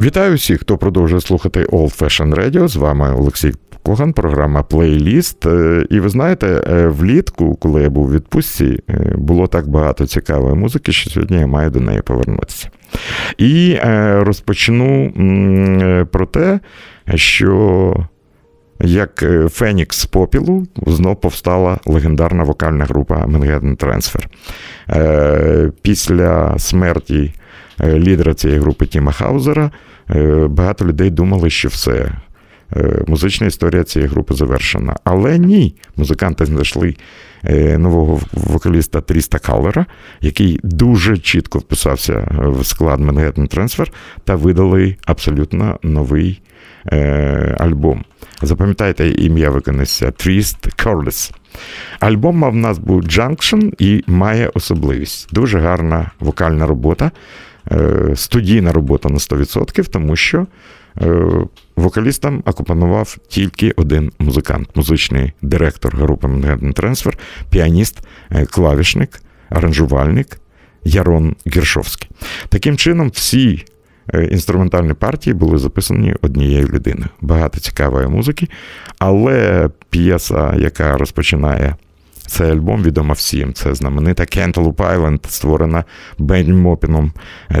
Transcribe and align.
Вітаю 0.00 0.34
всіх, 0.36 0.60
хто 0.60 0.78
продовжує 0.78 1.20
слухати 1.20 1.64
Old 1.64 2.02
Fashion 2.02 2.34
Radio. 2.34 2.68
З 2.68 2.76
вами 2.76 3.14
Олексій 3.14 3.52
Коган, 3.82 4.12
програма 4.12 4.62
Плейліст. 4.62 5.46
Е, 5.46 5.86
і 5.90 6.00
ви 6.00 6.08
знаєте, 6.08 6.62
е, 6.70 6.86
влітку, 6.86 7.54
коли 7.54 7.82
я 7.82 7.90
був 7.90 8.08
у 8.08 8.12
відпустці, 8.12 8.80
е, 8.90 9.14
було 9.16 9.46
так 9.46 9.68
багато 9.68 10.06
цікавої 10.06 10.54
музики, 10.54 10.92
що 10.92 11.10
сьогодні 11.10 11.36
я 11.36 11.46
маю 11.46 11.70
до 11.70 11.80
неї 11.80 12.02
повернутися. 12.02 12.68
І 13.38 13.78
розпочну 14.20 15.12
про 16.12 16.26
те, 16.26 16.60
що. 17.14 18.06
Як 18.80 19.24
Фенікс 19.50 20.06
попілу 20.06 20.66
знов 20.86 21.20
повстала 21.20 21.78
легендарна 21.86 22.42
вокальна 22.42 22.84
група 22.84 23.14
Manhattan 23.14 23.76
Transfer. 23.76 24.26
Після 25.82 26.58
смерті 26.58 27.32
лідера 27.84 28.34
цієї 28.34 28.60
групи 28.60 28.86
Тіма 28.86 29.12
Хаузера 29.12 29.70
багато 30.48 30.84
людей 30.84 31.10
думали, 31.10 31.50
що 31.50 31.68
все, 31.68 32.12
Е, 32.72 33.04
музична 33.06 33.46
історія 33.46 33.84
цієї 33.84 34.10
групи 34.10 34.34
завершена. 34.34 34.96
Але 35.04 35.38
ні, 35.38 35.74
музиканти 35.96 36.46
знайшли 36.46 36.96
е, 37.44 37.78
нового 37.78 38.20
вокаліста 38.32 39.00
Тріста 39.00 39.38
Керлеса, 39.38 39.86
який 40.20 40.60
дуже 40.62 41.18
чітко 41.18 41.58
вписався 41.58 42.28
в 42.38 42.64
склад 42.64 43.00
Manhattan 43.00 43.56
Transfer 43.56 43.92
та 44.24 44.34
видали 44.34 44.96
абсолютно 45.04 45.78
новий 45.82 46.40
е, 46.92 47.56
альбом. 47.58 48.04
Запам'ятайте 48.42 49.08
ім'я 49.08 49.50
виконавця 49.50 50.10
Тріст 50.10 50.82
Керлес. 50.82 51.32
Альбом 52.00 52.36
мав 52.36 52.56
назву 52.56 53.02
Junction 53.02 53.72
і 53.78 54.04
має 54.06 54.50
особливість. 54.54 55.28
Дуже 55.32 55.58
гарна 55.58 56.10
вокальна 56.20 56.66
робота, 56.66 57.10
студійна 58.14 58.72
робота 58.72 59.08
на 59.08 59.16
100%, 59.16 59.88
тому 59.88 60.16
що 60.16 60.46
Е, 61.00 61.26
вокалістам 61.76 62.42
акомпанував 62.44 63.16
тільки 63.28 63.70
один 63.76 64.12
музикант, 64.18 64.68
музичний 64.74 65.32
директор 65.42 65.96
групи 65.96 66.26
Manhattan 66.26 66.80
Transfer, 66.80 67.18
піаніст, 67.50 67.98
е, 68.30 68.46
клавішник, 68.46 69.22
аранжувальник 69.48 70.26
Ярон 70.84 71.36
Гершовський. 71.46 72.10
Таким 72.48 72.76
чином, 72.76 73.08
всі 73.08 73.64
е, 74.14 74.24
інструментальні 74.24 74.94
партії 74.94 75.34
були 75.34 75.58
записані 75.58 76.14
однією 76.22 76.68
людиною. 76.68 77.08
Багато 77.20 77.60
цікавої 77.60 78.08
музики, 78.08 78.48
але 78.98 79.68
п'єса, 79.90 80.54
яка 80.58 80.96
розпочинає 80.96 81.76
цей 82.26 82.50
альбом 82.50 82.82
відомо 82.82 83.12
всім. 83.12 83.52
Це 83.52 83.74
знаменита 83.74 84.22
Cantaloupe 84.22 84.74
Island, 84.74 85.28
створена 85.28 85.84
Бенні 86.18 86.52
Мопіном 86.52 87.12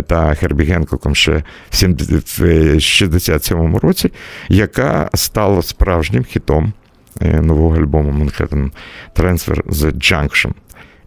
та 0.06 0.34
Хербі 0.34 0.64
Генкоком 0.64 1.14
ще 1.14 1.42
в 1.70 1.74
67-му 1.74 3.78
році, 3.78 4.12
яка 4.48 5.10
стала 5.14 5.62
справжнім 5.62 6.24
хітом 6.24 6.72
е, 7.20 7.40
нового 7.40 7.76
альбому 7.76 8.24
Manhattan 8.24 8.70
Transfer 9.16 9.62
The 9.62 9.94
Junction. 9.94 10.52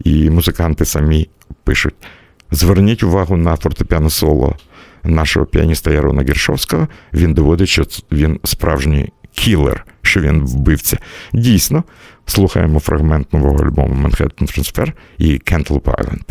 І 0.04 0.30
музиканти 0.30 0.86
самі 0.86 1.30
пишуть: 1.64 1.96
зверніть 2.52 3.04
увагу 3.04 3.38
на 3.38 3.56
фортепіано 3.56 4.10
соло 4.10 4.56
нашого 5.04 5.46
піаніста 5.46 5.92
Ярона 5.92 6.24
Гершовського. 6.24 6.88
Він 7.14 7.34
доводить, 7.34 7.70
що 7.70 7.84
він 8.12 8.40
справжній 8.44 9.10
кілер, 9.34 9.86
що 10.10 10.22
він 10.22 10.42
вбивця. 10.42 10.98
Дійсно, 11.34 11.84
слухаємо 12.26 12.80
фрагмент 12.80 13.34
нового 13.34 13.64
альбому 13.64 14.08
Manhattan 14.08 14.44
Transfer 14.44 14.94
і 15.18 15.26
Cantaloupe 15.26 15.82
Island. 15.82 16.24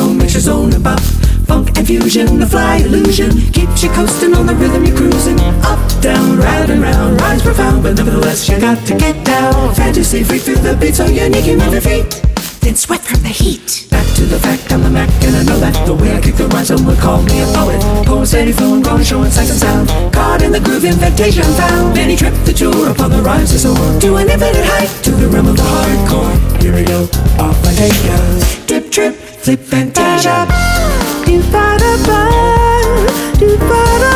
don't 0.00 0.16
mix 0.16 0.32
your 0.32 0.40
zone 0.40 0.72
and 0.72 0.82
buff, 0.82 1.04
Funk 1.44 1.76
and 1.76 1.86
fusion, 1.86 2.40
the 2.40 2.46
fly 2.46 2.76
illusion 2.76 3.30
keeps 3.52 3.82
you 3.82 3.90
coasting 3.90 4.32
on 4.32 4.46
the 4.46 4.54
rhythm 4.54 4.82
you're 4.82 4.96
cruising. 4.96 5.38
Up, 5.60 5.80
down, 6.00 6.38
round 6.38 6.70
and 6.70 6.80
round, 6.80 7.20
rhymes 7.20 7.42
profound, 7.42 7.82
but 7.82 7.96
nevertheless 7.96 8.48
you 8.48 8.58
got 8.58 8.78
to 8.86 8.94
get 8.96 9.26
down. 9.26 9.74
Fantasy 9.74 10.24
free, 10.24 10.38
feel 10.38 10.56
the 10.56 10.74
beat 10.80 10.94
so 10.94 11.04
unique 11.04 11.44
you 11.44 11.58
move 11.58 11.72
your 11.72 11.82
feet. 11.82 12.08
Then 12.62 12.76
sweat 12.76 13.02
from 13.02 13.20
the 13.20 13.28
heat. 13.28 13.88
Back 13.90 14.06
to 14.16 14.24
the 14.24 14.38
fact, 14.38 14.72
I'm 14.72 14.80
the 14.82 14.88
Mac, 14.88 15.10
and 15.20 15.36
I 15.36 15.42
know 15.42 15.58
that 15.60 15.76
the 15.84 15.94
way 15.94 16.16
I 16.16 16.20
kick 16.20 16.36
the 16.36 16.48
rhymes, 16.48 16.68
someone 16.68 16.96
call 16.96 17.20
me 17.22 17.42
a 17.42 17.46
poet. 17.52 17.80
Poem 18.06 18.24
steady 18.24 18.52
flowing, 18.52 18.80
growing, 18.80 19.04
showing 19.04 19.30
sights 19.30 19.50
and 19.50 19.60
sound. 19.60 20.14
Caught 20.14 20.40
in 20.40 20.52
the 20.52 20.60
groove, 20.60 20.84
invitation 20.84 21.44
found. 21.60 21.92
Many 21.92 22.16
trip 22.16 22.32
the 22.48 22.54
tour 22.54 22.88
upon 22.88 23.10
the 23.10 23.20
rhymes 23.20 23.52
to 23.52 23.58
soar 23.58 24.00
to 24.00 24.16
an 24.16 24.30
infinite 24.30 24.64
height, 24.64 24.88
to 25.04 25.10
the 25.10 25.28
realm 25.28 25.48
of 25.48 25.56
the 25.56 25.66
hardcore. 25.68 26.32
Here 26.62 26.72
we 26.72 26.84
go, 26.84 27.04
off 27.36 27.60
I 27.68 27.74
take 27.76 28.00
ya. 28.08 28.16
Trip, 28.66 28.90
trip 28.90 29.29
flip, 29.42 29.60
fantasia. 29.60 30.46
Do 31.26 31.38
ba 31.52 31.76
da 31.82 31.92
ba, 32.06 32.22
do 33.38 33.48
ba 33.68 33.82
da 34.02 34.09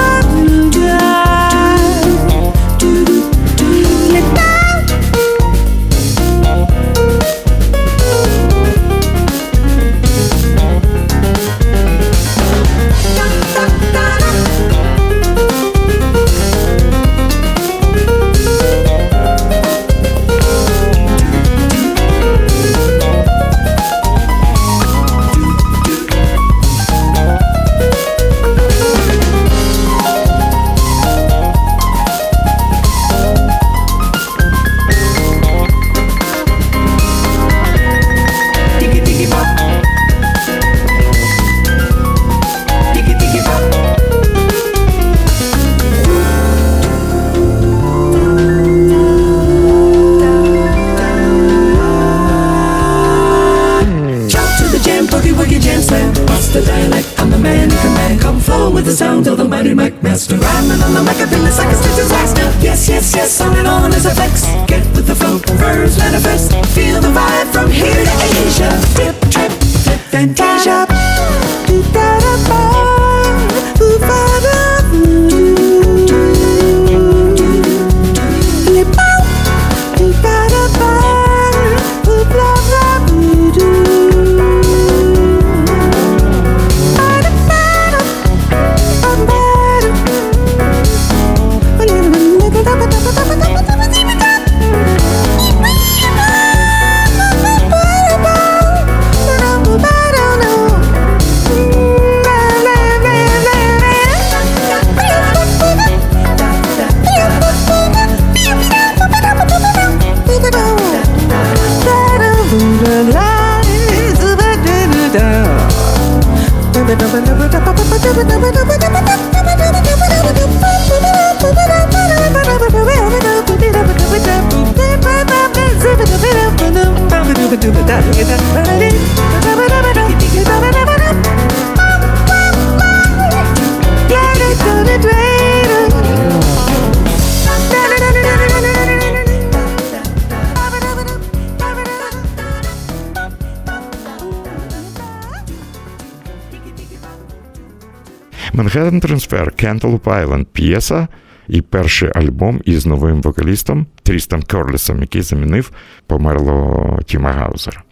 Manhattan 148.75 149.01
Transfer, 149.01 149.65
Cantaloupe 149.65 150.27
Island, 150.27 150.45
п'єса 150.45 151.09
і 151.49 151.63
перший 151.63 152.11
альбом 152.15 152.61
із 152.65 152.87
новим 152.87 153.23
вокалістом 153.23 153.87
Трістан 154.03 154.43
Корлісом, 154.43 155.01
який 155.01 155.23
замінив 155.23 155.71
померлого 156.07 157.01
Тіма 157.03 157.33
Гаузера. 157.33 157.83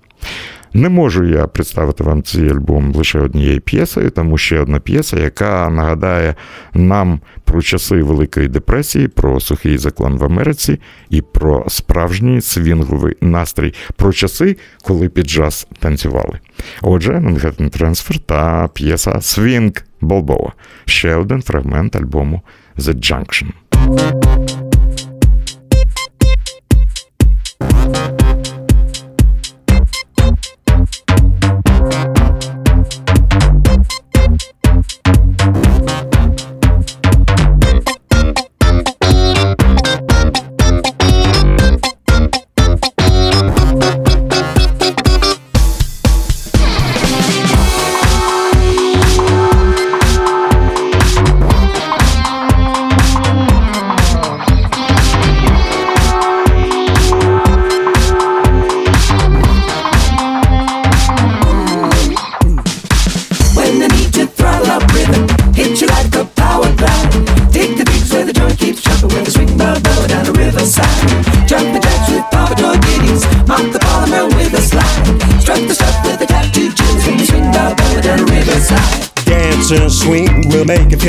Не 0.74 0.88
можу 0.88 1.24
я 1.24 1.46
представити 1.46 2.04
вам 2.04 2.22
цей 2.22 2.50
альбом 2.50 2.94
лише 2.94 3.20
однією 3.20 3.60
п'єсою, 3.60 4.10
тому 4.10 4.38
ще 4.38 4.60
одна 4.60 4.80
п'єса, 4.80 5.20
яка 5.20 5.70
нагадає 5.70 6.34
нам 6.74 7.20
про 7.44 7.62
часи 7.62 8.02
Великої 8.02 8.48
депресії, 8.48 9.08
про 9.08 9.40
сухий 9.40 9.78
закон 9.78 10.18
в 10.18 10.24
Америці 10.24 10.80
і 11.10 11.22
про 11.22 11.64
справжній 11.68 12.40
свінговий 12.40 13.16
настрій, 13.20 13.74
про 13.96 14.12
часи, 14.12 14.56
коли 14.84 15.08
під 15.08 15.26
джаз 15.26 15.66
танцювали. 15.78 16.38
Отже, 16.82 17.12
Manhattan 17.12 17.82
Transfer 17.82 18.18
та 18.18 18.68
п'єса 18.68 19.20
Свінг 19.20 19.72
Болбова. 20.02 20.52
Ще 20.84 21.16
один 21.16 21.42
фрагмент 21.42 21.96
альбому 21.96 22.42
The 22.76 22.94
Junction. 22.94 24.61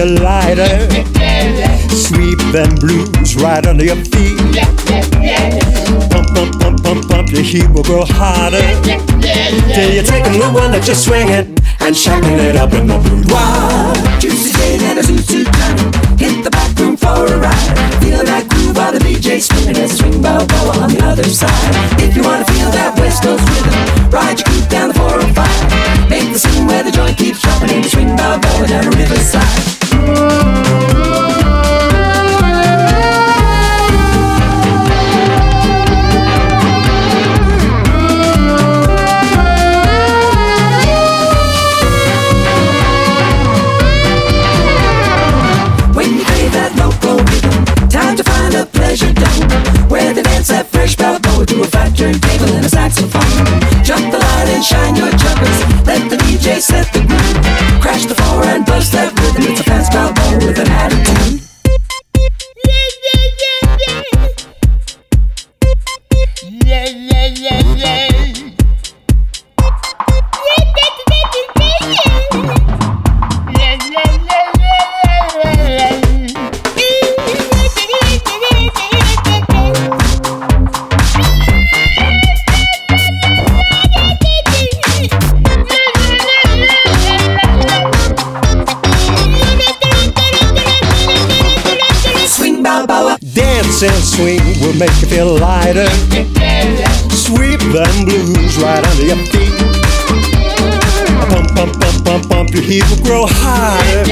Will 0.03 0.13
make 0.13 0.19
you 0.19 0.23
feel 0.23 0.23
lighter. 0.23 0.89
Sweep 1.89 2.39
them 2.51 2.75
blues 2.75 3.35
right 3.35 3.65
under 3.65 3.85
your 3.85 3.95
feet. 3.95 4.37
Pump, 6.09 6.27
pump, 6.33 6.59
pump, 6.59 6.83
pump, 6.83 7.09
pump, 7.09 7.31
your 7.31 7.41
heat 7.41 7.69
will 7.69 7.83
grow 7.83 8.03
harder. 8.05 8.61
Till 9.73 9.93
you're 9.93 10.03
taking 10.03 10.39
the 10.39 10.51
one 10.53 10.71
that 10.71 10.83
you're 10.85 10.95
swinging 10.95 11.55
and 11.79 11.95
shacking 11.95 12.39
it 12.39 12.55
up 12.55 12.73
in 12.73 12.87
the 12.87 12.97
boudoir. 12.97 13.93
Juicy 14.19 14.51
Jane 14.53 14.81
and 14.81 14.99
a 14.99 15.03
suit 15.03 15.47
hit 16.19 16.43
the 16.43 16.49
back 16.49 16.77
room 16.79 16.97
for 16.97 17.25
a 17.25 17.37
ride. 17.37 17.75
Feeling 18.01 18.25
that 18.25 18.47
groove 18.49 18.75
while 18.75 18.91
the 18.91 18.99
DJ 18.99 19.41
spinning 19.41 19.81
the 19.81 19.87
swing 19.87 20.21
bow 20.21 20.45
bow 20.45 20.81
on 20.81 20.89
the 20.93 21.03
other 21.03 21.23
side. 21.23 21.75
If 22.01 22.15
you 22.15 22.23
wanna 22.23 22.45
feel 22.45 22.69
that 22.71 22.97
West 22.99 23.23
Coast 23.23 23.43
rhythm, 23.49 24.09
ride 24.09 24.39
your 24.39 24.47
coupe 24.47 24.69
down 24.69 24.87
the 24.89 24.95
405. 24.95 26.09
Make 26.09 26.31
the 26.31 26.39
scene 26.39 26.67
where 26.67 26.83
the 26.83 26.91
joint 26.91 27.17
keeps 27.17 27.41
jumping 27.41 27.69
in 27.75 27.81
the 27.81 27.89
swing 27.89 28.15
bow 28.15 28.39
down 28.67 28.89
the 28.89 28.95
riverside. 28.97 29.62
Make 94.77 94.93
you 95.01 95.07
feel 95.07 95.37
lighter. 95.37 95.87
Sweep 97.13 97.59
them 97.73 98.05
blues 98.05 98.57
right 98.57 98.83
under 98.85 99.05
your 99.05 99.21
feet. 99.29 99.53
Pump, 101.29 101.55
pump, 101.55 101.79
pump, 101.79 102.05
pump, 102.05 102.29
pump, 102.29 102.49
your 102.53 102.63
heat 102.63 102.83
will 102.89 103.03
grow 103.03 103.25
higher. 103.27 104.03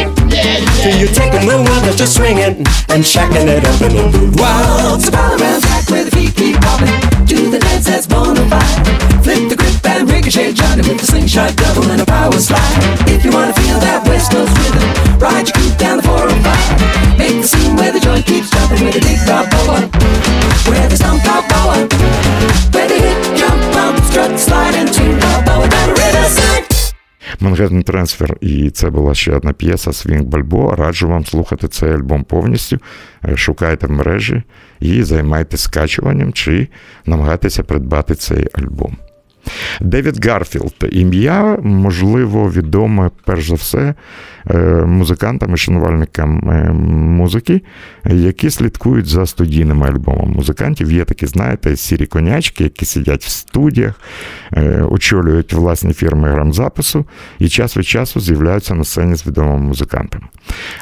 Till 0.82 0.98
you're 0.98 1.14
taking 1.14 1.48
the 1.48 1.58
one 1.58 1.82
that 1.86 1.96
you're 1.98 2.08
swinging 2.08 2.66
and 2.90 3.02
shacking 3.04 3.48
it 3.48 3.66
up 3.66 3.82
in 3.82 3.96
the 3.96 4.06
boudoir. 4.12 4.98
A 4.98 5.12
ball 5.12 5.42
around 5.42 5.62
back 5.62 5.90
where 5.90 6.06
the 6.06 6.12
feet 6.12 6.36
keep 6.36 6.56
popping. 6.62 7.26
Do 7.26 7.50
the 7.50 7.60
dance 7.60 7.86
that's 7.86 8.08
bona 8.08 8.46
fide. 8.50 9.24
Flip 9.24 9.50
the 9.50 9.56
grip 9.56 9.86
and 9.86 10.10
ricochet 10.10 10.54
Johnny 10.54 10.88
with 10.88 11.00
the 11.00 11.06
slingshot 11.06 11.56
double 11.56 11.90
and 11.90 12.02
a 12.02 12.06
power 12.06 12.40
slide. 12.40 13.01
Manhattan 27.52 27.84
Transfer, 27.84 28.38
і 28.42 28.70
це 28.70 28.90
була 28.90 29.14
ще 29.14 29.32
одна 29.36 29.54
п'єса 29.54 29.94
Swing 29.94 30.24
Balboa. 30.24 30.76
Раджу 30.76 31.08
вам 31.08 31.26
слухати 31.26 31.68
цей 31.68 31.92
альбом 31.92 32.24
повністю. 32.24 32.78
Е, 33.26 33.38
шукайте 33.38 33.88
в 33.88 33.92
мережі 33.92 34.44
і 34.80 35.04
займайтеся 35.04 35.64
скачуванням 35.64 36.34
чи 36.34 36.68
намагайтеся 37.06 37.64
придбати 37.64 38.16
цей 38.16 38.48
альбом. 38.54 38.98
Девід 39.82 40.26
Гарфілд, 40.26 40.74
ім'я, 40.92 41.58
можливо, 41.64 42.52
відоме 42.52 43.10
перш 43.26 43.48
за 43.48 43.56
все 43.56 43.94
е, 44.50 44.58
музикантам 44.86 45.54
і 45.54 45.58
шанувальникам 45.58 46.50
е, 46.50 46.72
музики, 46.74 47.62
які 48.06 48.50
слідкують 48.50 49.08
за 49.08 49.26
студійними 49.26 49.88
альбомами 49.88 50.34
музикантів. 50.34 50.92
Є 50.92 51.06
такі, 51.06 51.26
знаєте, 51.26 51.76
сірі 51.76 52.06
конячки, 52.06 52.64
які 52.64 52.86
сидять 52.86 53.24
в 53.24 53.30
студіях, 53.30 53.94
е, 54.54 54.82
очолюють 54.90 55.54
власні 55.54 55.94
фірми 55.94 56.30
грамзапису 56.30 57.06
і 57.40 57.50
час 57.50 57.78
від 57.78 57.88
часу 57.88 58.20
з'являються 58.20 58.76
на 58.76 58.84
сцені 58.84 59.16
з 59.16 59.28
відомими 59.28 59.60
музикантами. 59.60 60.26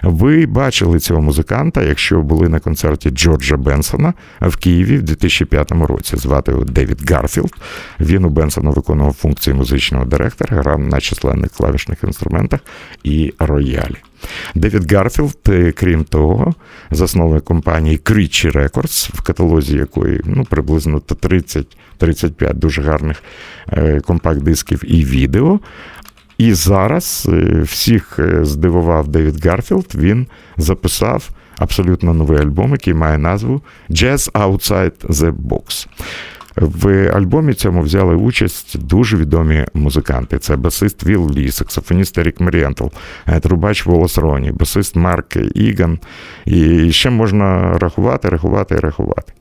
Ви 0.04 0.46
бачили 0.46 1.00
цього 1.00 1.22
музиканта, 1.22 1.84
якщо 1.84 2.22
були 2.22 2.50
на 2.50 2.60
концерті 2.60 3.10
Джорджа 3.10 3.58
Бенсона 3.58 4.14
в 4.42 4.58
Києві 4.58 4.98
в 4.98 5.04
2005 5.04 5.72
році. 5.72 6.18
Звати 6.18 6.52
його 6.52 6.64
Девід 6.64 7.12
Гарфілд. 7.12 7.54
Він 8.00 8.26
у 8.26 8.30
Бенсона 8.30 8.49
виконував 8.58 9.14
функції 9.14 9.54
музичного 9.54 10.06
директора, 10.06 10.58
грав 10.58 10.80
на 10.80 11.00
численних 11.00 11.52
клавішних 11.52 12.04
інструментах 12.04 12.60
і 13.04 13.34
роялі. 13.40 13.96
Девід 14.56 14.92
Гарфілд, 14.92 15.38
е, 15.50 15.72
крім 15.72 16.04
того, 16.04 16.54
засновник 16.92 17.44
компанії 17.44 17.98
Creatchy 17.98 18.52
Records, 18.52 19.10
в 19.14 19.22
каталозі 19.22 19.78
якої 19.78 20.22
ну, 20.26 20.46
приблизно 20.46 20.98
30-35 21.00 22.54
дуже 22.54 22.82
гарних 22.82 23.24
е, 23.72 24.00
компакт-дисків 24.00 24.84
і 24.84 25.06
відео. 25.06 25.60
І 26.38 26.54
зараз 26.54 27.28
е, 27.30 27.62
всіх 27.62 28.20
здивував 28.42 29.08
Девід 29.08 29.46
Гарфілд, 29.46 29.96
він 29.96 30.28
записав 30.58 31.30
абсолютно 31.58 32.14
новий 32.14 32.40
альбом, 32.40 32.72
який 32.72 32.94
має 32.94 33.18
назву 33.18 33.62
Jazz 33.90 34.32
Outside 34.32 35.08
the 35.10 35.32
Box. 35.32 35.88
В 36.60 37.12
альбомі 37.16 37.54
цьому 37.54 37.82
взяли 37.82 38.16
участь 38.16 38.86
дуже 38.86 39.18
відомі 39.18 39.66
музиканти. 39.74 40.40
Це 40.40 40.56
басист 40.56 41.06
Вілл 41.06 41.32
Лі, 41.32 41.52
саксофоніст 41.52 42.18
Ерік 42.18 42.40
Марієнтал, 42.40 42.86
трубач 43.42 43.86
Воллес 43.86 44.18
Руні, 44.18 44.52
басист 44.52 44.96
Марк 44.96 45.36
Іган. 45.56 46.00
І 46.46 46.92
ще 46.92 47.10
можна 47.10 47.78
рахувати, 47.78 48.30
рахувати 48.30 48.76
і 48.76 48.80
рахувати. 48.80 49.34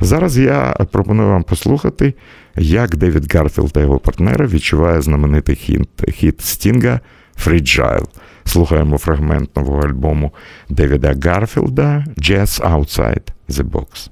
Зараз 0.00 0.38
я 0.38 0.76
пропоную 0.90 1.28
вам 1.28 1.42
послухати, 1.42 2.14
як 2.56 2.96
Девід 2.96 3.34
Гарфілд 3.34 3.72
та 3.72 3.80
його 3.80 3.98
партнери 3.98 4.46
відчуває 4.46 5.02
знаменитий 5.02 5.56
хіт, 5.56 5.88
хіт 6.08 6.40
Стінга 6.40 7.00
Fragile. 7.44 8.06
Слухаємо 8.44 8.98
фрагмент 8.98 9.56
нового 9.56 9.82
альбому 9.82 10.32
Девіда 10.68 11.14
Гарфілда 11.24 12.04
Jazz 12.16 12.60
Outside 12.60 13.28
the 13.48 13.70
Box. 13.70 14.10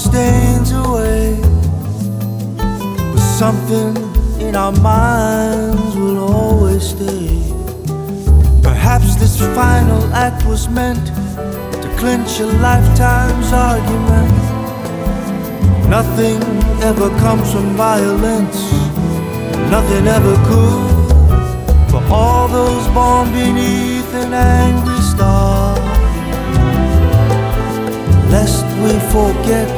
Stains 0.00 0.72
away, 0.72 1.36
but 2.56 3.20
something 3.38 3.94
in 4.40 4.56
our 4.56 4.72
minds 4.72 5.94
will 5.94 6.18
always 6.18 6.88
stay. 6.88 7.28
Perhaps 8.62 9.16
this 9.16 9.38
final 9.54 10.02
act 10.14 10.46
was 10.46 10.68
meant 10.68 11.06
to 11.82 11.88
clinch 11.98 12.40
a 12.40 12.46
lifetime's 12.46 13.52
argument. 13.52 14.32
Nothing 15.88 16.40
ever 16.82 17.10
comes 17.20 17.52
from 17.52 17.76
violence, 17.76 18.58
nothing 19.70 20.06
ever 20.06 20.36
could. 20.48 21.00
For 21.90 22.02
all 22.10 22.48
those 22.48 22.86
born 22.94 23.32
beneath 23.32 24.14
an 24.14 24.32
angry 24.32 25.00
star, 25.02 25.76
lest 28.30 28.64
we 28.82 28.92
forget 29.14 29.68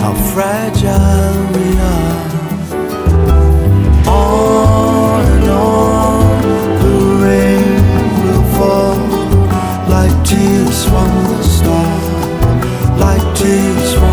how 0.00 0.14
fragile 0.32 1.38
we 1.54 1.66
are. 1.94 2.22
On 4.08 5.24
and 5.36 5.48
on, 5.50 6.42
the 6.82 6.96
rain 7.24 7.82
will 8.22 8.46
fall 8.56 8.98
like 9.94 10.14
tears 10.24 10.84
from 10.90 11.10
the 11.30 11.42
storm, 11.56 12.02
like 12.98 13.24
tears 13.36 13.94
from 13.94 14.11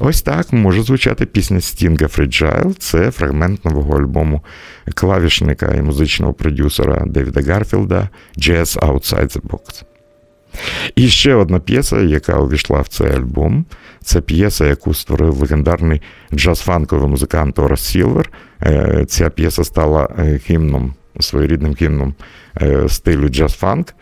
Ось 0.00 0.22
так 0.22 0.52
може 0.52 0.82
звучати 0.82 1.26
пісня 1.26 1.60
Стінга 1.60 2.06
Fragile. 2.06 2.74
Це 2.78 3.10
фрагмент 3.10 3.64
нового 3.64 3.98
альбому 3.98 4.44
клавішника 4.94 5.74
і 5.74 5.82
музичного 5.82 6.32
продюсера 6.32 7.04
Девіда 7.06 7.52
Гарфілда 7.52 8.08
Jazz 8.36 8.78
Outside 8.78 9.36
the 9.36 9.40
Box. 9.40 9.84
І 10.94 11.08
ще 11.08 11.34
одна 11.34 11.58
п'єса, 11.58 12.00
яка 12.00 12.38
увійшла 12.38 12.80
в 12.80 12.88
цей 12.88 13.10
альбом, 13.10 13.64
це 14.04 14.20
п'єса, 14.20 14.66
яку 14.66 14.94
створив 14.94 15.38
легендарний 15.38 16.02
джаз-фанковий 16.32 17.08
музикант 17.08 17.58
Орас 17.58 17.84
Сілвер. 17.84 18.30
Е, 18.62 19.04
ця 19.08 19.30
п'єса 19.30 19.64
стала 19.64 20.08
е, 20.18 20.40
гімном, 20.50 20.94
своєрідним 21.20 21.76
гімном 21.80 22.14
е, 22.62 22.88
стилю 22.88 23.28
джаз-фанк. 23.28 23.94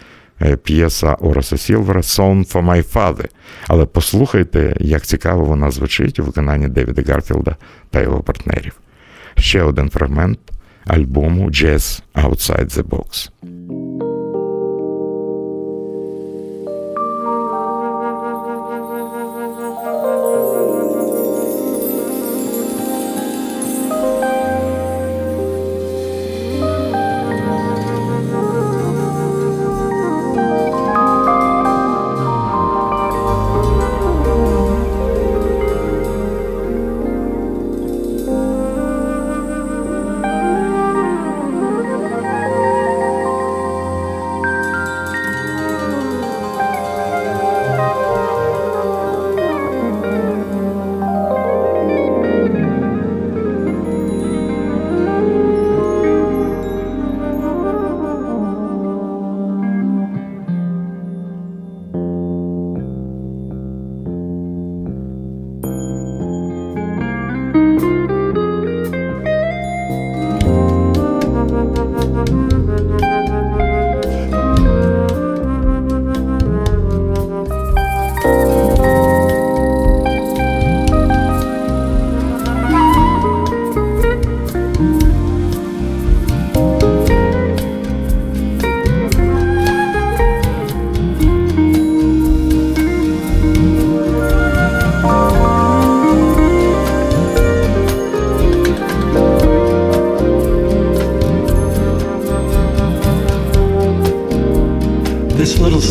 П'єса 0.63 1.15
Ораса 1.15 1.57
Сілвера 1.57 2.01
«Song 2.01 2.53
for 2.53 2.65
my 2.65 2.93
father». 2.93 3.27
Але 3.69 3.87
послухайте, 3.87 4.77
як 4.81 5.03
цікаво 5.03 5.45
вона 5.45 5.71
звучить 5.71 6.19
у 6.19 6.25
виконанні 6.25 6.69
Девіда 6.69 7.13
Гарфілда 7.13 7.57
та 7.91 8.03
його 8.03 8.23
партнерів. 8.23 8.81
Ще 9.39 9.63
один 9.63 9.91
фрагмент 9.91 10.39
альбому 10.87 11.51
Jazz 11.51 12.03
Outside 12.15 12.77
the 12.77 12.83
Box. 12.83 13.31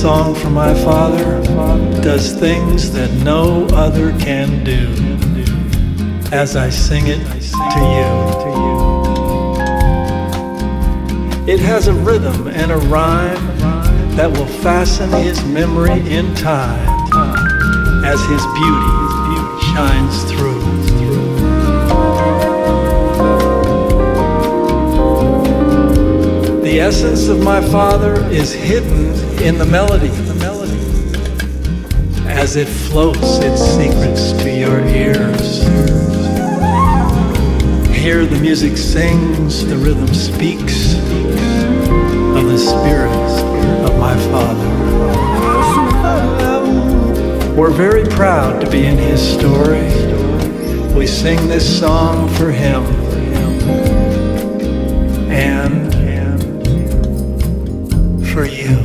Song 0.06 0.36
from 0.36 0.54
my 0.54 0.72
father 0.84 1.42
does 2.04 2.34
things 2.34 2.92
that 2.92 3.12
no 3.24 3.66
other 3.74 4.12
can 4.20 4.64
do 4.64 4.88
as 6.32 6.56
I 6.56 6.70
sing 6.70 7.08
it 7.08 7.24
to 7.74 7.80
you. 7.96 8.12
It 11.52 11.60
has 11.60 11.88
a 11.88 11.94
rhythm 11.94 12.48
and 12.48 12.72
a 12.72 12.78
rhyme 12.78 13.58
that 14.16 14.30
will 14.30 14.46
fasten 14.62 15.10
his 15.24 15.44
memory 15.46 16.00
in 16.14 16.36
time 16.36 16.88
as 18.06 18.20
his 18.26 18.46
beauty 18.54 18.96
shines 19.74 20.24
through. 20.32 20.75
The 26.76 26.82
essence 26.82 27.30
of 27.30 27.42
my 27.42 27.62
father 27.62 28.16
is 28.30 28.52
hidden 28.52 29.06
in 29.42 29.58
the 29.58 29.66
melody, 29.66 30.10
as 32.28 32.58
it 32.58 32.68
floats 32.68 33.40
its 33.40 33.62
secrets 33.62 34.34
to 34.44 34.50
your 34.54 34.86
ears. 34.86 35.64
Here 37.96 38.26
the 38.26 38.38
music 38.42 38.76
sings, 38.76 39.66
the 39.66 39.78
rhythm 39.78 40.14
speaks 40.14 40.96
of 42.36 42.44
the 42.44 42.58
spirit 42.58 43.10
of 43.90 43.98
my 43.98 44.18
father. 44.30 44.70
We're 47.56 47.72
very 47.72 48.04
proud 48.04 48.60
to 48.60 48.70
be 48.70 48.86
in 48.86 48.98
his 48.98 49.22
story. 49.22 49.88
We 50.94 51.08
sing 51.08 51.48
this 51.48 51.80
song 51.80 52.28
for 52.36 52.52
him. 52.52 52.84
For 58.36 58.44
you. 58.46 58.85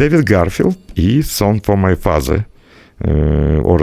Девід 0.00 0.30
Гарфілд 0.30 0.76
і 0.94 1.20
Song 1.20 1.66
for 1.66 1.80
My 1.80 1.96
Father 2.02 2.44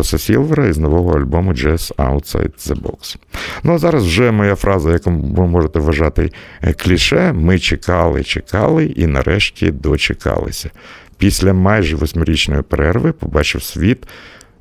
е, 0.04 0.18
Сілвера 0.18 0.68
із 0.68 0.78
нового 0.78 1.20
альбому 1.20 1.54
Jazz 1.54 1.96
Outside 1.96 2.70
the 2.70 2.82
Box. 2.82 3.18
Ну 3.64 3.74
а 3.74 3.78
зараз 3.78 4.06
вже 4.06 4.32
моя 4.32 4.56
фраза, 4.56 4.92
яку 4.92 5.12
ви 5.12 5.48
можете 5.48 5.80
вважати 5.80 6.32
е, 6.62 6.74
кліше. 6.74 7.34
Ми 7.34 7.60
чекали, 7.60 8.24
чекали 8.24 8.86
і 8.86 9.08
нарешті 9.08 9.72
дочекалися. 9.72 10.70
Після 11.18 11.54
майже 11.54 11.96
восьмирічної 11.96 12.62
перерви 12.62 13.12
побачив 13.12 13.64
світ 13.64 14.08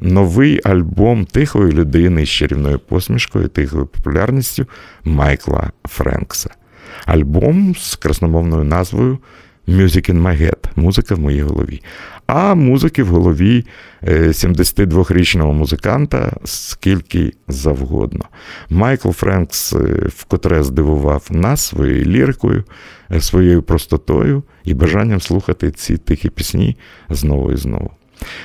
новий 0.01 0.61
альбом 0.65 1.25
тихої 1.25 1.73
людини 1.73 2.27
з 2.27 2.29
чарівною 2.29 2.79
посмішкою, 2.79 3.49
тихою 3.49 3.87
популярністю 3.87 4.67
Майкла 5.05 5.71
Френкса. 5.85 6.51
Альбом 7.07 7.75
з 7.77 7.97
красномовною 7.97 8.65
назвою 8.65 9.19
Music 9.69 10.11
in 10.11 10.23
my 10.23 10.43
head 10.43 10.57
музика 10.77 11.15
в 11.15 11.21
моїй 11.21 11.43
голові. 11.43 11.83
А 12.27 12.55
музики 12.55 13.03
в 13.03 13.07
голові 13.07 13.65
е, 14.03 14.29
72-річного 14.29 15.53
музиканта 15.53 16.33
скільки 16.45 17.33
завгодно. 17.49 18.25
Майкл 18.71 19.11
Френкс 19.11 19.73
е, 19.73 19.79
вкотре 20.09 20.63
здивував 20.63 21.27
нас 21.31 21.67
своєю 21.67 22.05
лірикою, 22.05 22.65
е, 23.11 23.21
своєю 23.21 23.63
простотою 23.63 24.43
і 24.65 24.75
бажанням 24.75 25.21
слухати 25.21 25.71
ці 25.71 25.97
тихі 25.97 26.31
пісні 26.31 26.77
знову 27.11 27.53
і 27.53 27.57
знову. 27.57 27.91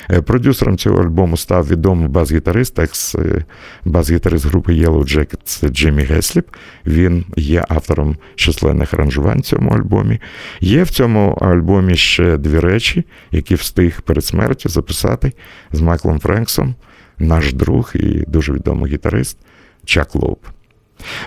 Е, 0.10 0.22
Продюсером 0.22 0.78
цього 0.78 1.04
альбому 1.04 1.38
став 1.38 1.68
відомий 1.68 2.08
бас-гітарист, 2.08 2.80
екс 2.80 3.16
е, 3.16 3.46
бас-гітарист 3.86 4.46
групи 4.46 4.74
Yellow 4.74 5.18
Jackets 5.18 5.70
Джиммі 5.70 6.04
Гесліп. 6.04 6.48
Він 6.86 7.26
є 7.38 7.66
автором 7.70 8.18
численних 8.36 8.94
аранжувань 8.94 9.40
в 9.40 9.44
цьому 9.44 9.70
альбомі. 9.70 10.20
Є 10.62 10.84
в 10.84 10.90
цьому 10.90 11.32
альбомі 11.32 11.96
ще 11.96 12.38
дві 12.38 12.60
речі, 12.60 13.06
які 13.32 13.56
встиг 13.56 14.02
перед 14.02 14.26
смертю 14.26 14.70
записати 14.70 15.34
з 15.72 15.82
Майклом 15.82 16.20
Френксом, 16.20 16.76
наш 17.20 17.54
друг 17.54 17.92
і 17.96 18.24
дуже 18.28 18.54
відомий 18.54 18.92
гітарист 18.92 19.38
Чак 19.86 20.16
Лоуп. 20.16 20.40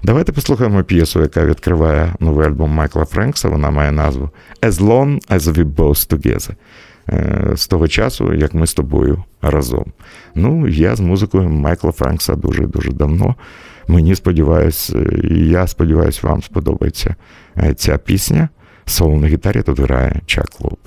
Давайте 0.02 0.32
послухаємо 0.32 0.84
п'єсу, 0.84 1.20
яка 1.20 1.44
відкриває 1.44 2.14
новий 2.20 2.46
альбом 2.46 2.70
Майкла 2.70 3.04
Френкса. 3.04 3.48
Вона 3.48 3.70
має 3.70 3.92
назву 3.92 4.30
As 4.62 4.72
Long 4.72 5.28
As 5.28 5.40
We 5.40 5.64
Both 5.74 6.16
Together. 6.16 6.54
Е, 7.08 7.50
З 7.54 7.66
того 7.66 7.88
часу, 7.88 8.34
як 8.34 8.54
ми 8.54 8.66
з 8.66 8.74
тобою 8.74 9.24
разом. 9.42 9.84
Ну, 10.34 10.68
я 10.68 10.96
з 10.96 11.00
музикою 11.00 11.48
Майкла 11.48 11.92
Френкса 11.92 12.34
дуже-дуже 12.34 12.92
давно. 12.92 13.34
Мені 13.88 14.14
сподіваюсь, 14.14 14.90
е, 14.94 15.06
я 15.34 15.66
сподіваюся, 15.66 16.20
вам 16.26 16.42
сподобається 16.42 17.14
е, 17.56 17.74
ця 17.74 17.98
пісня. 17.98 18.48
Соло 18.86 19.16
на 19.16 19.26
гітарі 19.26 19.62
тут 19.62 19.80
грає 19.80 20.20
Чак 20.26 20.60
Лоуп. 20.60 20.78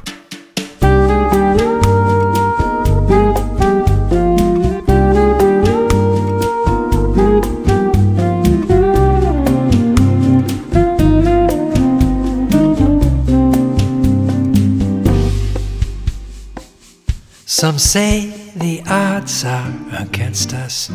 Some 17.60 17.80
say 17.80 18.52
the 18.56 18.84
odds 18.86 19.43
are 19.43 19.74
against 19.98 20.54
us. 20.54 20.91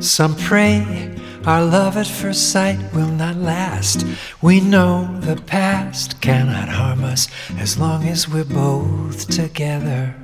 Some 0.00 0.36
pray 0.36 1.16
our 1.46 1.64
love 1.64 1.96
at 1.96 2.06
first 2.06 2.52
sight 2.52 2.78
will 2.92 3.08
not 3.08 3.36
last. 3.36 4.04
We 4.42 4.60
know 4.60 5.08
the 5.20 5.36
past 5.36 6.20
cannot 6.20 6.68
harm 6.68 7.04
us 7.04 7.28
as 7.56 7.78
long 7.78 8.06
as 8.06 8.28
we're 8.28 8.44
both 8.44 9.28
together. 9.28 10.14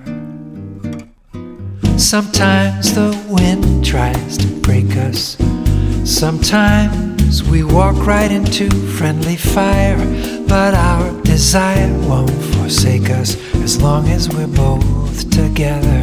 Sometimes 1.96 2.94
the 2.94 3.18
wind 3.30 3.82
tries 3.82 4.36
to 4.36 4.48
break 4.60 4.94
us. 4.98 5.38
Sometimes 6.04 7.42
we 7.44 7.64
walk 7.64 7.96
right 8.04 8.30
into 8.30 8.68
friendly 8.98 9.36
fire, 9.36 9.96
but 10.46 10.74
our 10.74 11.22
desire 11.22 11.90
won't 12.06 12.30
forsake 12.56 13.08
us 13.08 13.34
as 13.54 13.80
long 13.80 14.08
as 14.08 14.28
we're 14.28 14.46
both 14.46 15.29
together. 15.46 16.02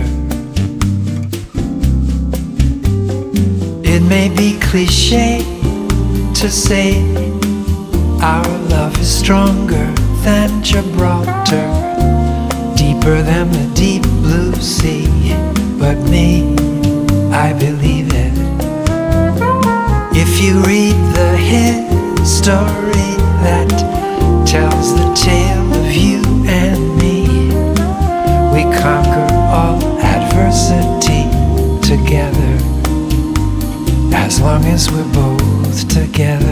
It 3.93 4.01
may 4.01 4.29
be 4.29 4.59
cliche 4.59 5.39
to 6.39 6.49
say 6.49 6.89
our 8.21 8.47
love 8.73 8.99
is 8.99 9.11
stronger 9.21 9.87
than 10.25 10.63
Gibraltar, 10.63 11.67
deeper 12.75 13.21
than 13.21 13.51
the 13.51 13.67
deep 13.75 14.03
blue 14.25 14.53
sea. 14.55 15.07
But 15.81 15.97
me, 16.13 16.55
I 17.45 17.53
believe 17.53 18.09
it. 18.25 18.35
If 20.23 20.31
you 20.41 20.53
read 20.71 20.97
the 21.19 21.31
history 21.53 23.11
that 23.45 23.86
as 34.69 34.91
we're 34.91 35.13
both 35.13 35.87
together. 35.87 36.46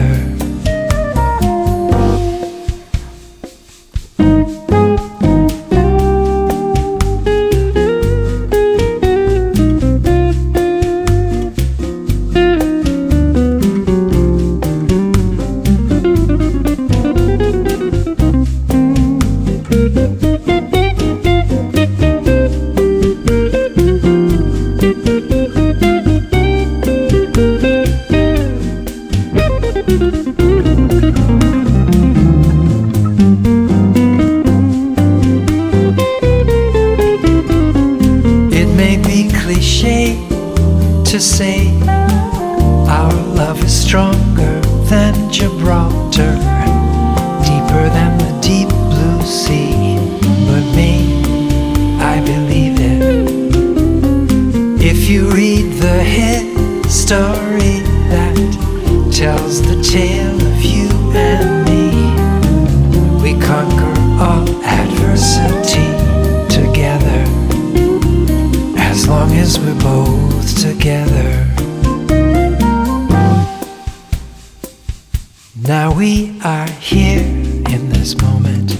We 75.96 76.38
are 76.44 76.70
here 76.82 77.22
in 77.22 77.90
this 77.90 78.20
moment, 78.22 78.78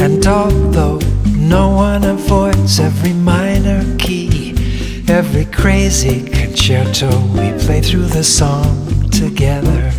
and 0.00 0.24
although 0.24 1.00
no 1.36 1.70
one 1.70 2.04
avoids 2.04 2.78
every 2.78 3.12
minor 3.12 3.82
key, 3.98 4.54
every 5.08 5.44
crazy 5.46 6.28
concerto, 6.30 7.10
we 7.32 7.50
play 7.64 7.80
through 7.80 8.06
the 8.06 8.22
song 8.22 9.10
together. 9.10 9.90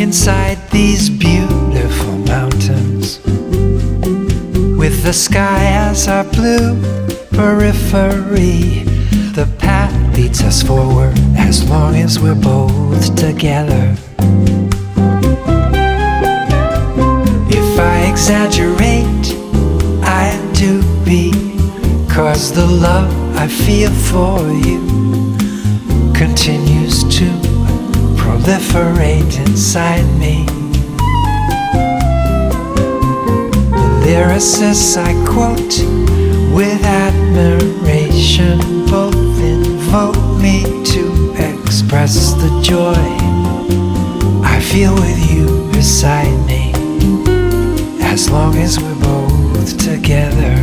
Inside 0.00 0.58
these 0.70 1.10
beautiful 1.10 2.16
mountains, 2.24 3.20
with 4.78 5.02
the 5.02 5.12
sky 5.12 5.62
as 5.88 6.08
our 6.08 6.24
blue 6.24 6.80
periphery, 7.32 8.89
the 9.40 9.56
path 9.56 9.94
leads 10.14 10.42
us 10.42 10.62
forward 10.62 11.18
as 11.34 11.66
long 11.70 11.96
as 11.96 12.20
we're 12.20 12.34
both 12.34 13.16
together. 13.16 13.96
If 17.48 17.80
I 17.80 18.04
exaggerate, 18.12 19.26
I 20.04 20.26
do 20.52 20.82
because 21.06 22.52
the 22.52 22.66
love 22.66 23.10
I 23.34 23.48
feel 23.48 23.90
for 24.12 24.42
you 24.66 24.82
continues 26.12 27.02
to 27.04 27.24
proliferate 28.20 29.38
inside 29.46 30.04
me. 30.18 30.44
The 33.72 33.86
lyricists 34.04 34.98
I 34.98 35.14
quote 35.24 35.76
with 36.54 36.84
admiration 36.84 38.79
both 39.90 40.40
me 40.40 40.62
to 40.84 41.32
express 41.34 42.34
the 42.34 42.60
joy 42.62 42.94
I 44.44 44.60
feel 44.60 44.94
with 44.94 45.32
you 45.32 45.68
beside 45.72 46.46
me 46.46 46.72
as 48.00 48.30
long 48.30 48.54
as 48.56 48.78
we're 48.78 48.94
both 49.00 49.76
together. 49.78 50.54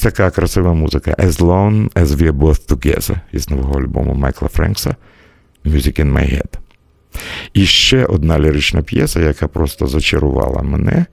Ось 0.00 0.04
така 0.04 0.30
красива 0.30 0.74
музика 0.74 1.10
As 1.10 1.40
Long 1.40 1.92
As 1.92 2.06
We're 2.06 2.32
Both 2.32 2.68
Together 2.74 3.16
із 3.32 3.50
нового 3.50 3.80
альбому 3.80 4.14
Майкла 4.14 4.48
Френкса 4.48 4.96
Music 5.64 6.00
in 6.00 6.12
My 6.12 6.34
Head. 6.34 6.58
І 7.52 7.66
ще 7.66 8.04
одна 8.04 8.38
лірична 8.38 8.82
п'єса, 8.82 9.20
яка 9.20 9.48
просто 9.48 9.86
зачарувала 9.86 10.62
мене. 10.62 11.06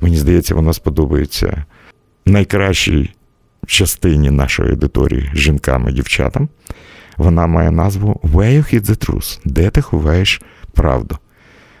Мені 0.00 0.16
здається, 0.16 0.54
вона 0.54 0.72
сподобається 0.72 1.64
найкращій 2.26 3.14
частині 3.66 4.30
нашої 4.30 4.70
аудиторії 4.70 5.30
жінкам 5.34 5.88
і 5.88 5.92
дівчатам. 5.92 6.48
Вона 7.16 7.46
має 7.46 7.70
назву 7.70 8.20
Where 8.22 8.56
You 8.56 8.74
Hid 8.74 8.90
the 8.90 9.08
Truth, 9.08 9.40
де 9.44 9.70
ти 9.70 9.82
ховаєш 9.82 10.42
правду. 10.72 11.18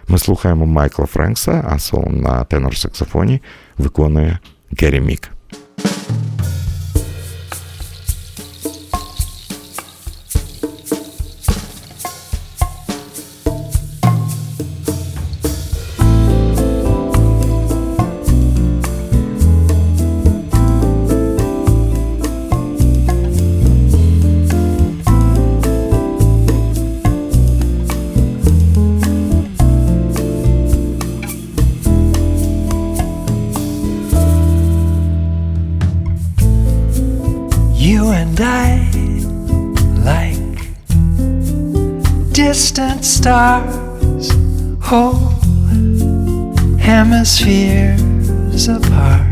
Ми 0.08 0.18
слухаємо 0.18 0.66
Майкла 0.66 1.06
Френкса, 1.06 1.64
а 1.68 1.78
соло 1.78 2.10
на 2.10 2.44
тенор-саксофоні 2.44 3.40
виконує 3.78 4.38
Геррі 4.78 5.00
Мік. 5.00 5.30
Stars, 43.32 44.28
whole 44.82 45.14
hemispheres 46.78 48.68
apart. 48.68 49.31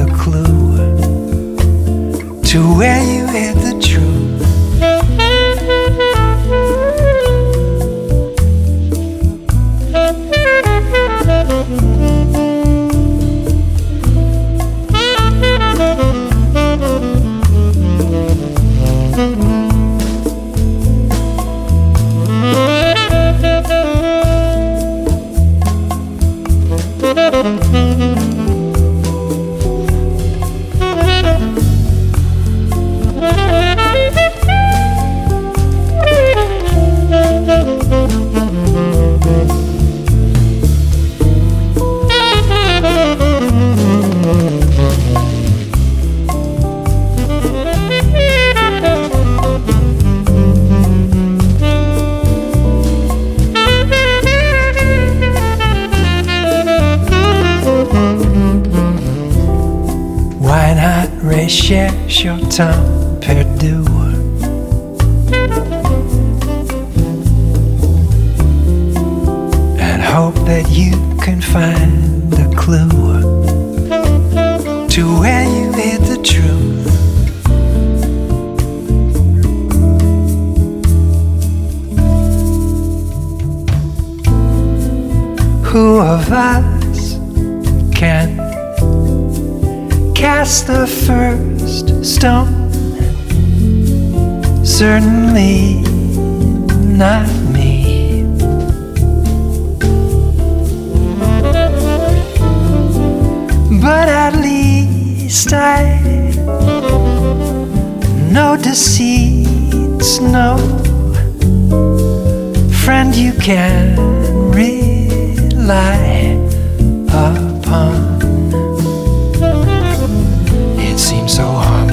A 0.00 0.06
clue 0.16 0.78
to 2.42 2.58
where 2.78 3.02
you 3.04 3.26
hid 3.26 3.56
the 3.56 3.78
truth. 3.86 4.29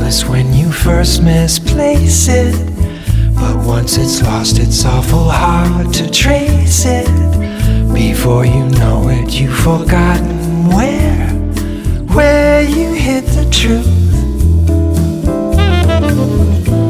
Cause 0.07 0.23
when 0.23 0.53
you 0.53 0.71
first 0.71 1.21
misplace 1.21 2.29
it, 2.29 2.55
but 3.35 3.57
once 3.67 3.97
it's 3.97 4.21
lost, 4.21 4.57
it's 4.57 4.85
awful 4.85 5.29
hard 5.29 5.93
to 5.95 6.09
trace 6.09 6.85
it. 6.85 7.07
Before 7.93 8.45
you 8.45 8.69
know 8.79 9.09
it, 9.09 9.37
you've 9.37 9.59
forgotten 9.59 10.69
where, 10.69 11.27
where 12.15 12.61
you 12.61 12.93
hid 12.93 13.25
the 13.25 13.49
truth. 13.51 13.85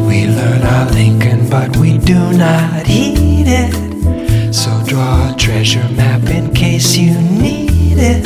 We 0.07 0.28
learn 0.28 0.61
our 0.61 0.91
Lincoln, 0.91 1.49
but 1.49 1.76
we 1.78 1.97
do 1.97 2.20
not 2.34 2.86
heed 2.86 3.47
it. 3.47 4.53
So 4.53 4.70
draw 4.86 5.34
a 5.34 5.36
treasure 5.36 5.89
map 5.89 6.22
in 6.30 6.53
case 6.53 6.95
you 6.95 7.20
need 7.20 7.97
it. 7.97 8.24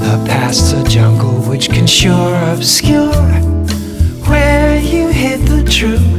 The 0.00 0.24
past's 0.26 0.72
a 0.72 0.82
jungle 0.84 1.42
which 1.42 1.68
can 1.68 1.86
sure 1.86 2.34
obscure 2.50 3.47
true. 5.78 6.17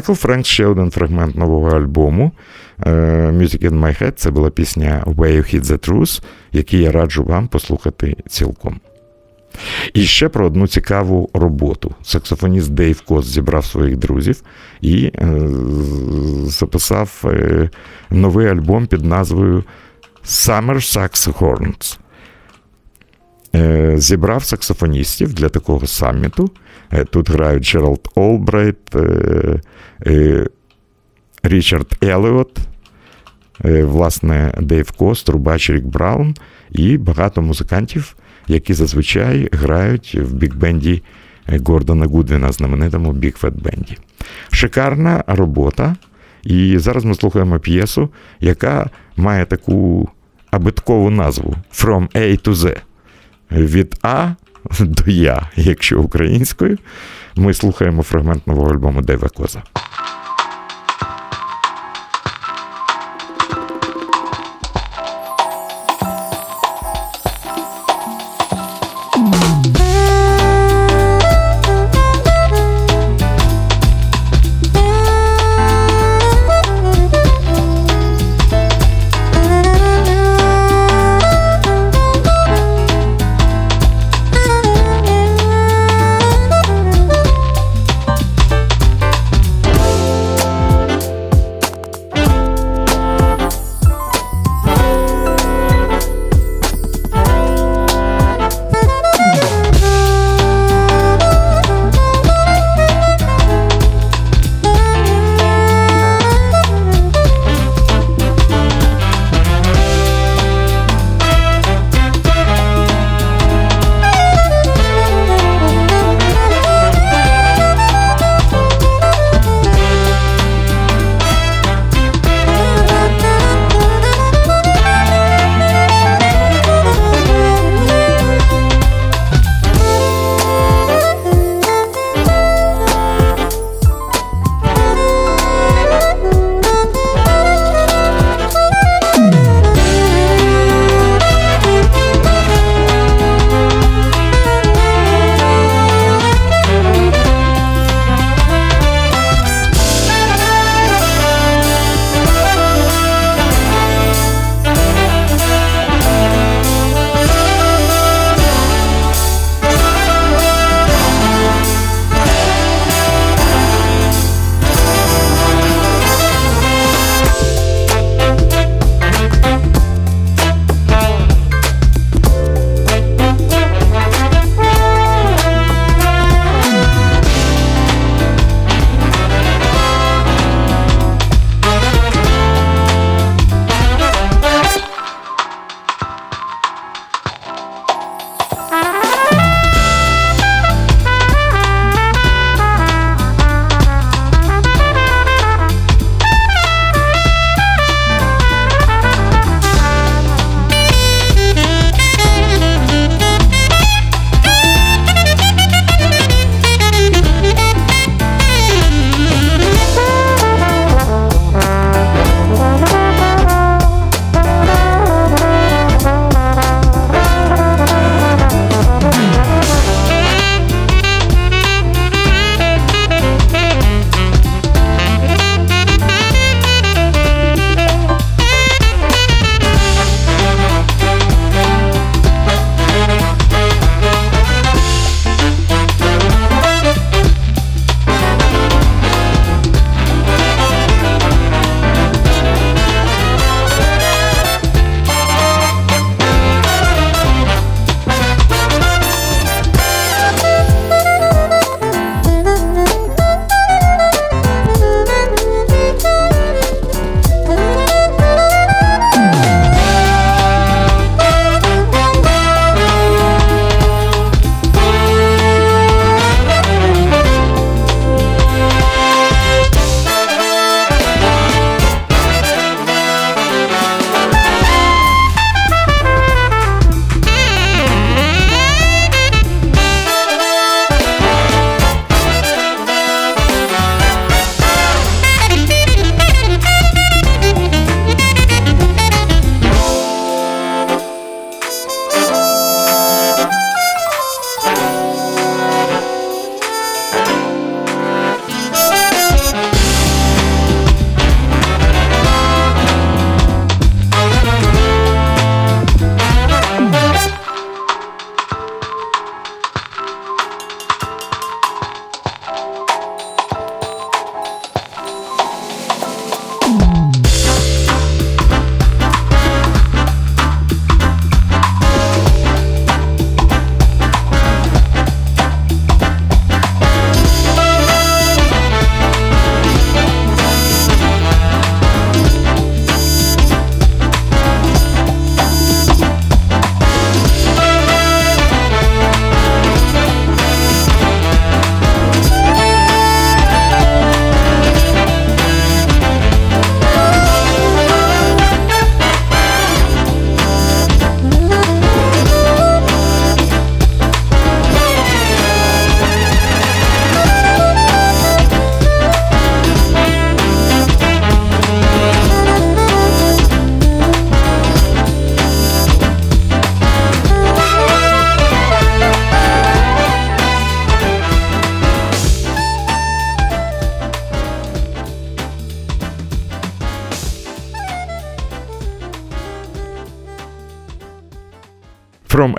Майкл 0.00 0.12
Френк 0.12 0.46
ще 0.46 0.66
один 0.66 0.90
фрагмент 0.90 1.36
нового 1.36 1.76
альбому 1.76 2.32
е, 2.86 2.90
Music 3.30 3.68
in 3.68 3.80
My 3.80 4.02
Head. 4.02 4.12
Це 4.12 4.30
була 4.30 4.50
пісня 4.50 5.02
Way 5.06 5.36
You 5.36 5.54
Hit 5.54 5.64
the 5.64 5.88
Truth, 5.88 6.22
який 6.52 6.80
я 6.80 6.92
раджу 6.92 7.24
вам 7.24 7.48
послухати 7.48 8.16
цілком. 8.28 8.80
І 9.94 10.02
ще 10.02 10.28
про 10.28 10.46
одну 10.46 10.66
цікаву 10.66 11.30
роботу. 11.34 11.94
Саксофоніст 12.02 12.70
Дейв 12.70 13.00
Кос 13.00 13.26
зібрав 13.26 13.64
своїх 13.64 13.96
друзів 13.96 14.42
і 14.80 15.04
е, 15.04 15.48
записав 16.44 17.22
е, 17.24 17.70
новий 18.10 18.46
альбом 18.48 18.86
під 18.86 19.04
назвою 19.04 19.64
Summer 20.24 20.74
Sax 20.74 21.38
Horns. 21.38 21.98
Е, 23.54 23.94
зібрав 23.96 24.44
саксофоністів 24.44 25.34
для 25.34 25.48
такого 25.48 25.86
саміту. 25.86 26.50
Е, 26.92 27.04
тут 27.04 27.30
грають 27.30 27.64
Джеральд 27.64 28.08
Олбрайт, 28.14 28.96
е, 30.06 30.46
Річард 31.42 31.86
Еліот, 32.02 32.58
власне, 33.64 34.54
Дейв 34.60 34.90
Кос, 34.90 35.22
Трубач 35.22 35.70
Рік 35.70 35.84
Браун 35.84 36.34
і 36.70 36.98
багато 36.98 37.42
музикантів, 37.42 38.16
які 38.48 38.74
зазвичай 38.74 39.48
грають 39.52 40.14
в 40.14 40.34
біг-бенді 40.34 41.02
Гордона 41.66 42.06
Гудвіна, 42.06 42.52
знаменитому 42.52 43.12
Big 43.12 43.33
Phat 43.33 43.62
Band 43.62 43.86
і. 43.86 43.98
Шикарна 44.50 45.24
робота. 45.26 45.96
І 46.42 46.78
зараз 46.78 47.04
ми 47.04 47.14
слухаємо 47.14 47.58
п'єсу, 47.58 48.08
яка 48.40 48.90
має 49.16 49.44
таку 49.44 50.08
абеткову 50.50 51.10
назву 51.10 51.54
From 51.74 52.08
A 52.16 52.48
to 52.48 52.54
Z. 52.54 52.76
Від 53.52 53.94
А 54.02 54.28
до 54.80 55.10
Я, 55.10 55.50
якщо 55.56 56.00
українською, 56.00 56.78
ми 57.36 57.54
слухаємо 57.54 58.02
фрагмент 58.02 58.46
нового 58.46 58.70
альбому 58.70 59.02
Дейва 59.02 59.28
Коза. 59.28 59.62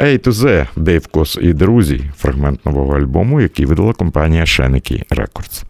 A 0.01 0.17
to 0.27 0.31
Z 0.31 0.67
Дейв 0.75 1.07
Коз 1.07 1.37
і 1.41 1.53
друзі, 1.53 2.01
фрагмент 2.17 2.65
нового 2.65 2.97
альбому, 2.97 3.41
який 3.41 3.65
видала 3.65 3.93
компанія 3.93 4.45
Shanachie 4.45 5.03
Records. 5.09 5.63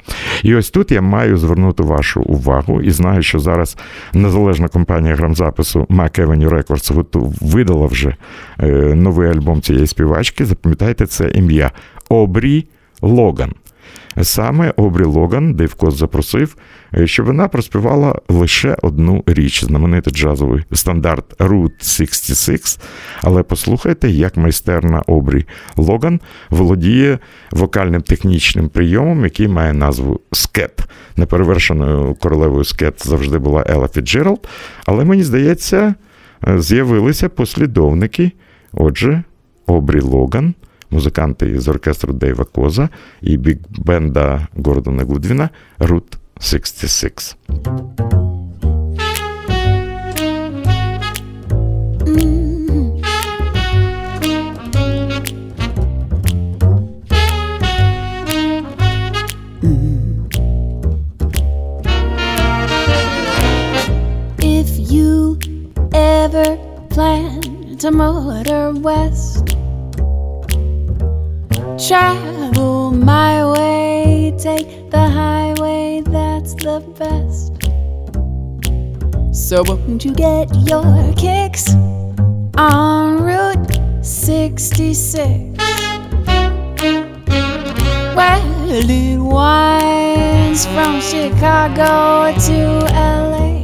І 0.43 0.55
ось 0.55 0.69
тут 0.69 0.91
я 0.91 1.01
маю 1.01 1.37
звернути 1.37 1.83
вашу 1.83 2.21
увагу 2.21 2.81
і 2.81 2.91
знаю, 2.91 3.23
що 3.23 3.39
зараз 3.39 3.77
незалежна 4.13 4.67
компанія 4.67 5.15
грамзапису 5.15 5.85
Records 6.49 6.93
готу- 6.93 7.33
видала 7.41 7.87
вже 7.87 8.15
е, 8.59 8.65
новий 8.95 9.29
альбом 9.29 9.61
цієї 9.61 9.87
співачки. 9.87 10.45
Запам'ятайте 10.45 11.05
це 11.05 11.29
ім'я 11.35 11.71
Обрі 12.09 12.65
Логан. 13.01 13.53
Саме 14.21 14.73
Обрі 14.77 15.03
Логан 15.03 15.53
Дейв 15.53 15.75
запросив, 15.81 16.55
е, 16.93 17.07
щоб 17.07 17.25
вона 17.25 17.47
проспівала 17.47 18.15
лише 18.29 18.77
одну 18.81 19.23
річ, 19.25 19.63
знаменитий 19.63 20.13
джазовий 20.13 20.63
стандарт 20.73 21.37
Route 21.37 21.83
66. 21.83 22.81
Але 23.21 23.43
послухайте, 23.43 24.09
як 24.09 24.37
майстерно 24.37 25.01
Обрі 25.07 25.45
Логан 25.75 26.19
володіє 26.49 27.19
вокальним 27.51 28.01
технічним 28.01 28.69
прийомом, 28.69 29.23
який 29.23 29.47
має 29.47 29.73
назву 29.73 30.19
скет. 30.31 30.79
Неперевершеною 31.17 32.15
королевою 32.15 32.63
скет 32.63 33.07
завжди 33.07 33.37
була 33.37 33.63
Елла 33.69 33.87
Фіцджеральд, 33.87 34.47
але 34.85 35.05
мені 35.05 35.23
здається, 35.23 35.95
е, 36.47 36.61
з'явилися 36.61 37.29
послідовники. 37.29 38.31
Отже, 38.73 39.23
Обрі 39.67 40.01
Логан, 40.01 40.53
музиканти 40.91 41.59
з 41.59 41.67
оркестру 41.67 42.13
Дейва 42.13 42.43
Коза 42.43 42.89
і 43.21 43.37
біг-бенда 43.37 44.47
Гордона 44.55 45.03
Гудвіна 45.03 45.49
Route 45.79 46.17
66. 46.39 47.37
If 64.39 64.69
you 64.93 65.37
ever 65.93 66.57
plan 66.89 67.41
to 67.77 67.91
motor 67.91 68.73
west, 68.73 69.50
travel 71.77 72.91
my 72.91 73.45
way, 73.51 74.33
take 74.37 74.89
the 74.89 75.07
highway, 75.07 76.01
that's 76.05 76.53
the 76.55 76.79
best. 76.97 77.51
So 79.33 79.63
won't 79.63 80.03
you 80.05 80.13
get 80.13 80.53
your 80.67 81.13
kicks 81.13 81.73
on 82.57 83.23
Route 83.23 83.79
66? 84.03 85.57
Well, 88.15 88.69
it 88.69 89.17
winds 89.19 90.65
from 90.65 91.01
Chicago 91.01 92.37
to 92.47 92.85
LA. 92.93 93.60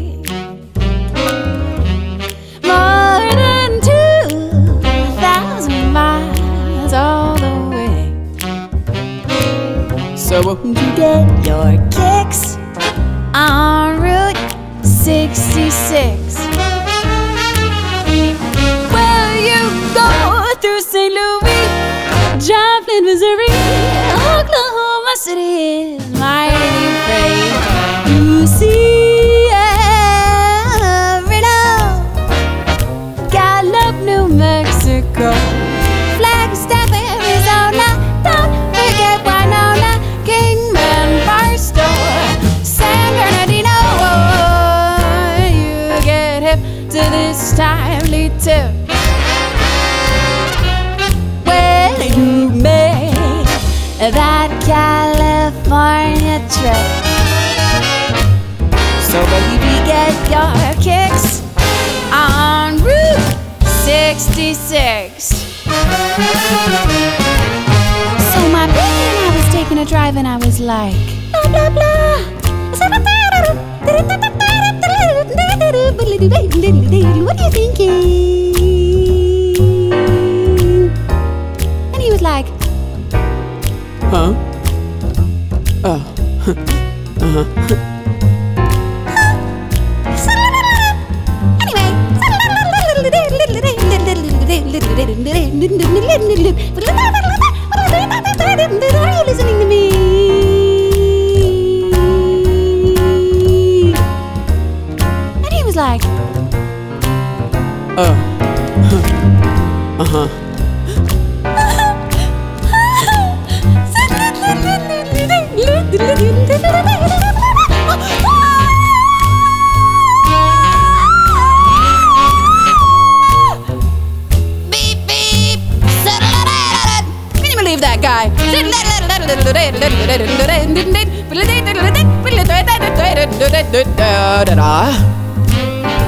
Guy? 128.08 128.32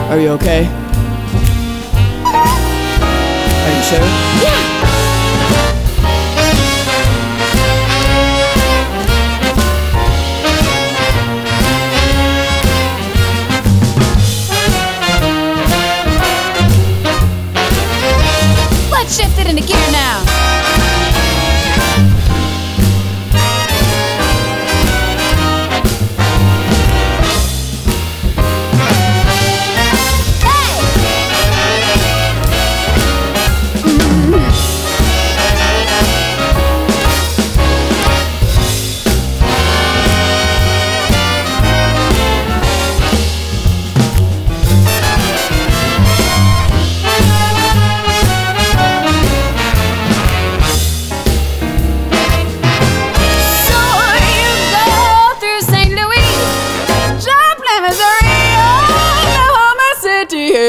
Are 0.09 0.19
you 0.19 0.29
okay? 0.39 0.63
Are 3.65 3.73
you 3.75 3.83
sure? 3.83 4.07
Yeah. 4.39 4.59
Let's 18.89 19.17
shift 19.17 19.37
it 19.39 19.47
into 19.47 19.67
gear 19.67 19.91
now. 19.91 20.38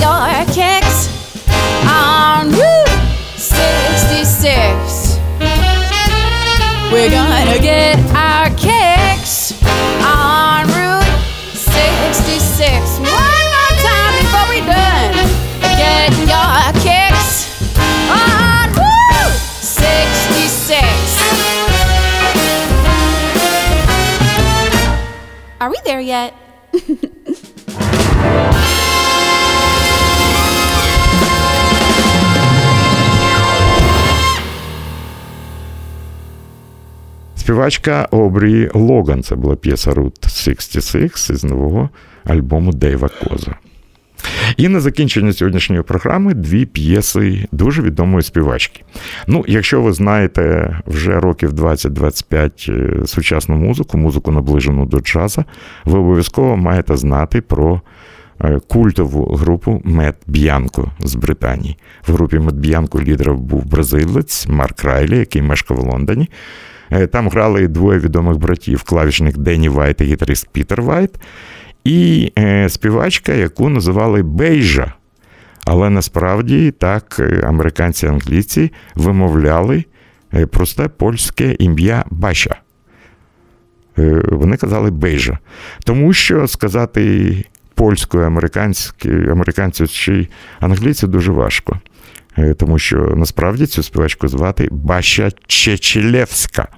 door. 0.00 0.35
Співачка 37.46 38.08
Обрі 38.10 38.70
Логан. 38.74 39.22
Це 39.22 39.36
була 39.36 39.56
п'єса 39.56 39.90
Route 39.90 40.28
66 40.28 41.30
із 41.30 41.44
нового 41.44 41.90
альбому 42.24 42.72
Дейва 42.72 43.08
Коза. 43.08 43.54
І 44.56 44.68
на 44.68 44.80
закінчення 44.80 45.32
сьогоднішньої 45.32 45.82
програми 45.82 46.34
дві 46.34 46.66
п'єси 46.66 47.46
дуже 47.52 47.82
відомої 47.82 48.22
співачки. 48.22 48.82
Ну, 49.26 49.44
якщо 49.48 49.82
ви 49.82 49.92
знаєте 49.92 50.76
вже 50.86 51.20
років 51.20 51.52
20-25 51.52 52.72
е, 53.02 53.06
сучасну 53.06 53.56
музику, 53.56 53.98
музику 53.98 54.32
наближену 54.32 54.86
до 54.86 55.00
джаза, 55.00 55.44
ви 55.84 55.98
обов'язково 55.98 56.56
маєте 56.56 56.96
знати 56.96 57.40
про 57.40 57.80
е, 58.40 58.60
культову 58.68 59.34
групу 59.34 59.82
Мед 59.84 60.16
Б'янко 60.26 60.92
з 61.00 61.14
Британії. 61.14 61.78
В 62.06 62.12
групі 62.12 62.38
Мед 62.38 62.56
Б'янко 62.56 63.00
лідером 63.00 63.38
був 63.38 63.66
бразилець 63.66 64.46
Марк 64.48 64.84
Райлі, 64.84 65.18
який 65.18 65.42
мешкав 65.42 65.76
в 65.76 65.80
Лондоні. 65.80 66.28
Е, 66.90 67.06
Там 67.06 67.28
грали 67.28 67.68
двоє 67.68 67.98
відомих 67.98 68.38
братів: 68.38 68.82
клавішник 68.82 69.38
Денні 69.38 69.68
Вайт 69.68 70.00
і 70.00 70.04
гітарист 70.04 70.48
Пітер 70.52 70.82
Вайт, 70.82 71.10
і 71.84 72.32
е, 72.38 72.68
співачка, 72.68 73.32
яку 73.32 73.68
називали 73.68 74.22
Бейжа. 74.22 74.92
Але 75.64 75.90
насправді 75.90 76.70
так 76.70 77.16
е, 77.20 77.42
американці-англійці 77.46 78.72
вимовляли 78.94 79.84
е, 80.34 80.46
просте 80.46 80.88
польське 80.88 81.56
ім'я 81.58 82.04
Баша. 82.10 82.56
Вони 84.28 84.56
казали 84.56 84.90
Бейжа. 84.90 85.38
Тому 85.84 86.12
що 86.12 86.48
сказати 86.48 87.34
польською 87.74 88.26
американцю 89.30 89.88
чи 89.88 90.28
англійцю 90.60 91.06
дуже 91.06 91.32
важко. 91.32 91.80
Е, 92.38 92.54
Тому 92.54 92.78
що 92.78 92.96
насправді 93.16 93.66
цю 93.66 93.82
співачку 93.82 94.28
звати 94.28 94.68
Баша 94.70 95.30
Чечелевська. 95.46 96.68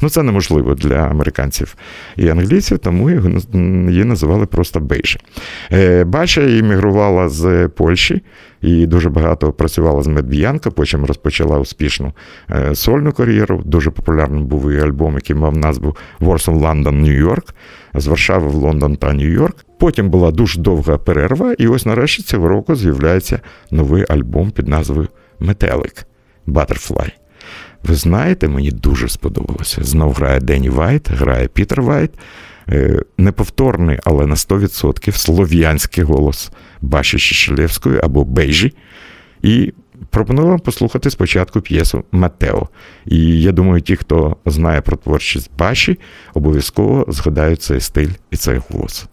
Ну, 0.00 0.08
це 0.08 0.22
неможливо 0.22 0.74
для 0.74 0.96
американців 0.96 1.74
і 2.16 2.28
англійців, 2.28 2.78
тому 2.78 3.10
її 3.90 4.04
називали 4.04 4.46
просто 4.46 4.80
Бейжа. 4.80 5.18
Е, 5.72 6.04
Баша 6.04 6.42
іммігрувала 6.42 7.28
з 7.28 7.68
Польщі 7.68 8.22
і 8.62 8.86
дуже 8.86 9.10
багато 9.10 9.52
працювала 9.52 10.02
з 10.02 10.06
Медбіянка, 10.06 10.70
потім 10.70 11.04
розпочала 11.04 11.58
успішну 11.58 12.12
е, 12.50 12.74
сольну 12.74 13.12
кар'єру. 13.12 13.62
Дуже 13.64 13.90
популярним 13.90 14.46
був 14.46 14.70
її 14.70 14.82
альбом, 14.82 15.14
який 15.14 15.36
мав 15.36 15.56
назву 15.56 15.96
Warsaw 16.20 16.60
London, 16.60 17.02
Нью-Йорк, 17.02 17.54
з 17.94 18.06
Варшави 18.06 18.48
в 18.48 18.54
Лондон 18.54 18.96
та 18.96 19.06
Нью-Йорк. 19.12 19.64
Потім 19.80 20.10
була 20.10 20.30
дуже 20.30 20.60
довга 20.60 20.98
перерва, 20.98 21.52
і 21.58 21.66
ось 21.66 21.86
нарешті 21.86 22.22
цього 22.22 22.48
року 22.48 22.74
з'являється 22.74 23.40
новий 23.70 24.04
альбом 24.08 24.50
під 24.50 24.68
назвою 24.68 25.08
Метелик 25.38 26.06
Butterfly. 26.46 27.10
Ви 27.82 27.94
знаєте, 27.94 28.48
мені 28.48 28.70
дуже 28.70 29.08
сподобалося. 29.08 29.84
Знов 29.84 30.12
грає 30.12 30.40
Денні 30.40 30.68
Вайт, 30.68 31.10
грає 31.10 31.48
Пітер 31.48 31.82
Вайт. 31.82 32.10
Е, 32.68 33.02
Неповторний, 33.18 33.98
але 34.04 34.26
на 34.26 34.34
100% 34.34 35.12
слов'янський 35.12 36.04
голос 36.04 36.50
Баші 36.80 37.18
Тшетшелевської 37.18 38.00
або 38.02 38.24
Бейжі. 38.24 38.74
І 39.42 39.72
пропоную 40.10 40.48
вам 40.48 40.58
послухати 40.58 41.10
спочатку 41.10 41.60
п'єсу 41.60 42.04
Матео. 42.12 42.68
І 43.06 43.42
я 43.42 43.52
думаю, 43.52 43.80
ті, 43.80 43.96
хто 43.96 44.36
знає 44.46 44.80
про 44.80 44.96
творчість 44.96 45.50
Баші, 45.58 45.98
обов'язково 46.34 47.04
згадають 47.08 47.62
цей 47.62 47.80
стиль 47.80 48.10
і 48.30 48.36
цей 48.36 48.60
голос. 48.68 49.06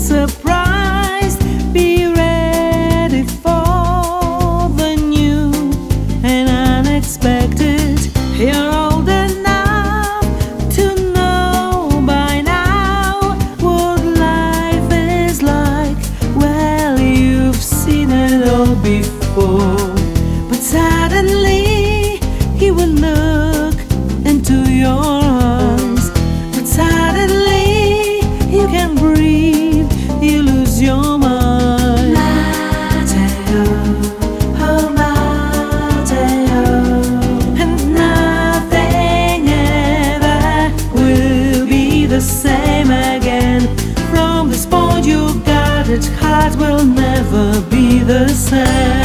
surprise. 0.00 0.59
say. 48.50 48.99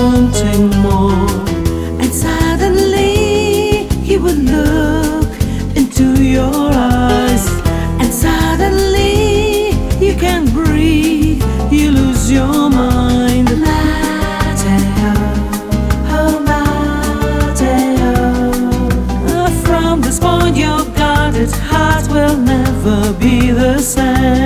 wanting 0.00 0.70
more. 0.86 1.28
And 2.00 2.12
suddenly 2.12 3.86
he 4.08 4.16
would 4.16 4.40
look 4.56 5.30
into 5.76 6.06
your 6.22 6.54
eyes. 6.72 7.46
And 8.00 8.10
suddenly 8.12 9.70
you 10.04 10.14
can't 10.14 10.50
breathe, 10.52 11.42
you 11.70 11.90
lose 11.90 12.32
your 12.32 12.70
mind. 12.70 13.48
Mateo, 13.66 15.12
oh 16.18 16.34
Mateo. 16.50 18.12
From 19.66 20.00
this 20.00 20.18
point, 20.18 20.56
your 20.56 20.84
guarded 21.00 21.52
heart 21.70 22.08
will 22.14 22.36
never 22.36 23.12
be 23.18 23.50
the 23.50 23.78
same. 23.80 24.39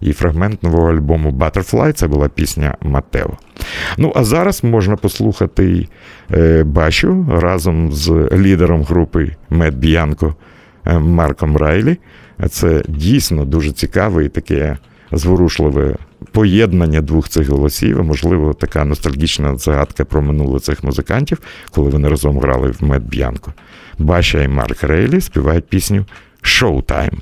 і 0.00 0.12
фрагмент 0.12 0.62
нового 0.62 0.90
альбому 0.90 1.30
Butterfly, 1.30 1.92
це 1.92 2.08
була 2.08 2.28
пісня 2.28 2.74
Матео. 2.82 3.30
Ну, 3.96 4.12
а 4.16 4.24
зараз 4.24 4.64
можна 4.64 4.96
послухати 4.96 5.88
е, 6.34 6.64
Бачу 6.64 7.26
разом 7.30 7.92
з 7.92 8.28
лідером 8.32 8.82
групи 8.82 9.30
Мед 9.50 9.78
Б'янко 9.78 10.34
е, 10.86 10.98
Марком 10.98 11.56
Райлі. 11.56 11.96
Це 12.50 12.82
дійсно 12.88 13.44
дуже 13.44 13.72
цікаве 13.72 14.24
і 14.24 14.28
таке 14.28 14.76
зворушливе 15.12 15.96
поєднання 16.32 17.00
двох 17.00 17.28
цих 17.28 17.48
голосів. 17.48 18.04
Можливо, 18.04 18.54
така 18.54 18.84
ностальгічна 18.84 19.56
загадка 19.56 20.04
про 20.04 20.22
минуле 20.22 20.60
цих 20.60 20.84
музикантів, 20.84 21.38
коли 21.70 21.90
вони 21.90 22.08
разом 22.08 22.38
грали 22.38 22.70
в 22.70 22.84
Мед 22.84 23.08
Б'янко. 23.08 23.52
Баша 23.98 24.42
і 24.42 24.48
Марк 24.48 24.82
Рейлі 24.82 25.20
співають 25.20 25.68
пісню 25.68 26.04
Шоутайм. 26.42 27.20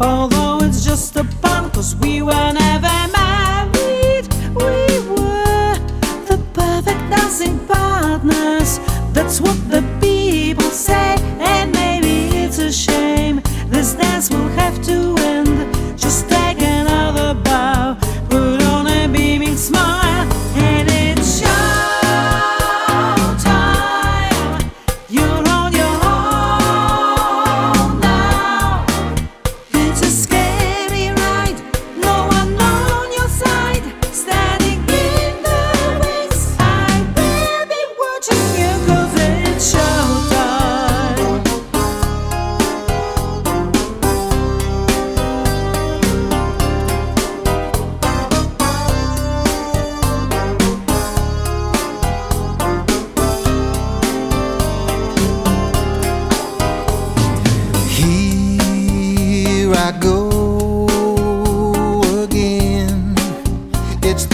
although 0.00 0.58
it's 0.62 0.84
just 0.84 1.16
a 1.16 1.24
pun, 1.42 1.70
cause 1.70 1.96
we 1.96 2.22
were 2.22 2.52
never. 2.52 2.63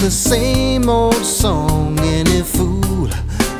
the 0.01 0.11
same 0.11 0.88
old 0.88 1.14
song 1.14 1.98
any 2.01 2.40
fool 2.40 3.11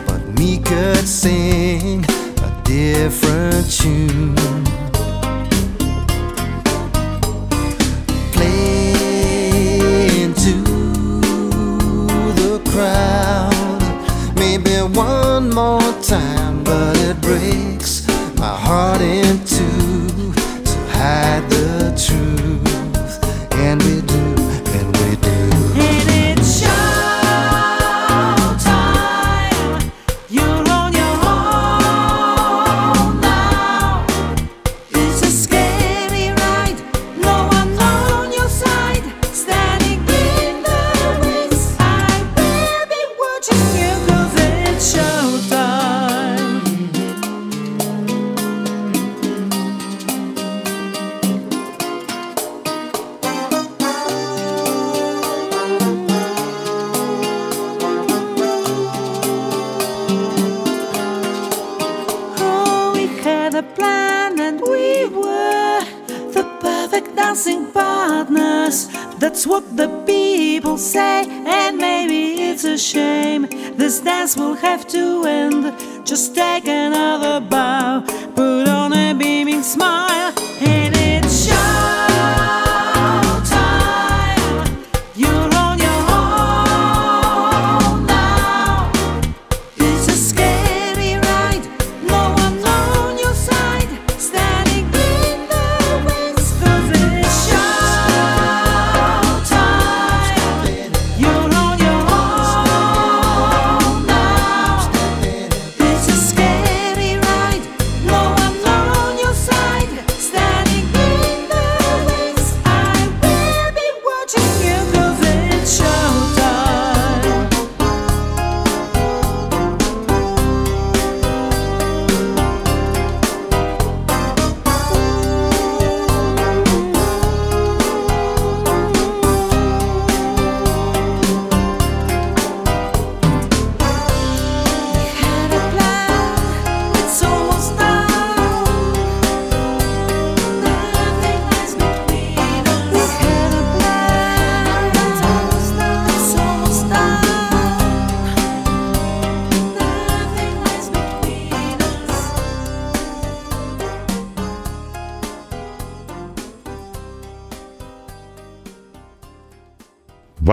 but 0.07 0.27
me 0.39 0.57
could 0.57 1.07
sing 1.07 2.03
a 2.03 2.63
different 2.65 3.71
tune. 3.71 4.35
Playing 8.33 10.33
to 10.33 10.55
the 12.41 12.59
crowd 12.71 14.33
maybe 14.35 14.77
one 14.97 15.51
more 15.51 15.93
time 16.03 16.65
but 16.65 16.97
it 16.97 17.21
breaks. 17.21 17.70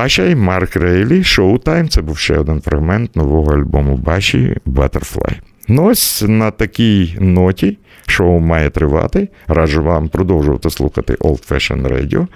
Баша 0.08 0.26
і 0.26 0.36
Марк 0.36 0.76
Рейлі 0.76 1.20
Showtime– 1.20 1.88
Це 1.89 2.01
був 2.01 2.18
ще 2.18 2.38
один 2.38 2.62
фрагмент 2.62 3.16
нового 3.16 3.53
альбому 3.53 3.95
Баші 3.95 4.58
Butterfly. 4.66 5.36
Ну 5.68 5.86
ось 5.86 6.24
на 6.28 6.51
такій 6.51 7.18
ноті 7.20 7.78
шоу 8.05 8.39
має 8.39 8.70
тривати. 8.70 9.30
Раджу 9.47 9.84
вам 9.84 10.10
продовжувати 10.10 10.70
слухати 10.70 11.14
Old 11.14 11.51
Fashion 11.51 11.88
Radio. 11.88 12.28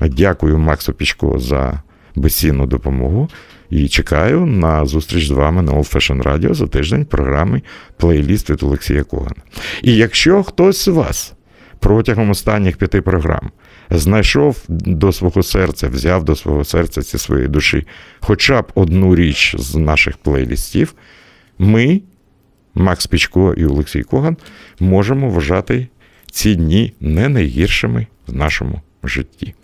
Дякую 0.00 0.58
Максу 0.58 0.92
Пічко 0.92 1.38
за 1.38 1.82
безцінну 2.16 2.66
допомогу. 2.66 3.28
І 3.70 3.88
чекаю 3.88 4.46
на 4.46 4.86
зустріч 4.86 5.26
з 5.26 5.30
вами 5.30 5.62
на 5.62 5.72
Old 5.72 5.94
Fashion 5.94 6.22
Radio 6.22 6.54
за 6.54 6.66
тиждень 6.66 7.04
програми 7.04 7.62
Плейліст 7.96 8.50
від 8.50 8.62
Олексія 8.62 9.02
Когана. 9.02 9.42
І 9.82 9.96
якщо 9.96 10.42
хтось 10.42 10.84
з 10.84 10.88
вас 10.88 11.34
протягом 11.80 12.30
останніх 12.30 12.76
п'яти 12.76 13.00
програм 13.00 13.50
знайшов 13.90 14.64
до 14.68 15.12
свого 15.12 15.42
серця, 15.42 15.88
взяв 15.88 16.24
до 16.24 16.36
свого 16.36 16.64
серця 16.64 17.02
ці 17.02 17.18
своєї 17.18 17.48
душі 17.48 17.86
хоча 18.20 18.62
б 18.62 18.72
одну 18.74 19.16
річ 19.16 19.54
з 19.58 19.74
наших 19.74 20.16
плейлістів, 20.16 20.94
ми, 21.58 22.00
Макс 22.74 23.06
Пічко 23.06 23.54
і 23.54 23.66
Олексій 23.66 24.02
Коган, 24.02 24.36
можемо 24.80 25.30
вважати 25.30 25.88
ці 26.30 26.54
дні 26.54 26.92
не 27.00 27.28
найгіршими 27.28 28.06
в 28.26 28.34
нашому 28.36 28.80
житті. 29.02 29.54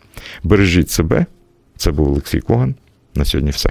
Бережіть 0.42 0.90
себе. 0.90 1.26
Це 1.76 1.90
був 1.90 2.08
Олексій 2.08 2.40
Коган. 2.40 2.74
На 3.14 3.24
сьогодні 3.24 3.50
все. 3.50 3.70